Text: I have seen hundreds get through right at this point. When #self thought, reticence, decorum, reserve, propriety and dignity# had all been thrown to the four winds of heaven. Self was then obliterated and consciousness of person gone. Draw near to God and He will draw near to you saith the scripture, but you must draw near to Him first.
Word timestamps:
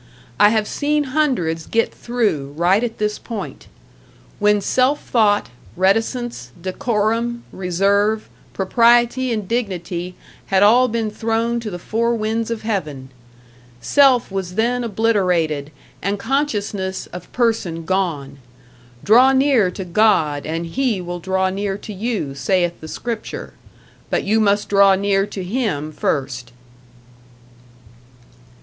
I 0.39 0.49
have 0.49 0.67
seen 0.67 1.03
hundreds 1.13 1.67
get 1.67 1.93
through 1.93 2.55
right 2.57 2.83
at 2.83 2.97
this 2.97 3.19
point. 3.19 3.67
When 4.39 4.59
#self 4.59 4.99
thought, 5.07 5.49
reticence, 5.77 6.49
decorum, 6.59 7.43
reserve, 7.51 8.27
propriety 8.51 9.31
and 9.31 9.47
dignity# 9.47 10.15
had 10.47 10.63
all 10.63 10.87
been 10.87 11.11
thrown 11.11 11.59
to 11.59 11.69
the 11.69 11.77
four 11.77 12.15
winds 12.15 12.49
of 12.49 12.63
heaven. 12.63 13.11
Self 13.79 14.31
was 14.31 14.55
then 14.55 14.83
obliterated 14.83 15.71
and 16.01 16.17
consciousness 16.17 17.05
of 17.13 17.31
person 17.31 17.85
gone. 17.85 18.39
Draw 19.03 19.33
near 19.33 19.69
to 19.69 19.85
God 19.85 20.47
and 20.47 20.65
He 20.65 20.99
will 20.99 21.19
draw 21.19 21.51
near 21.51 21.77
to 21.77 21.93
you 21.93 22.33
saith 22.33 22.81
the 22.81 22.87
scripture, 22.87 23.53
but 24.09 24.23
you 24.23 24.39
must 24.39 24.67
draw 24.67 24.95
near 24.95 25.27
to 25.27 25.43
Him 25.43 25.91
first. 25.91 26.53